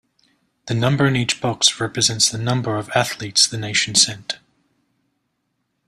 [0.65, 4.39] The number in each box represents the number of athletes the nation sent.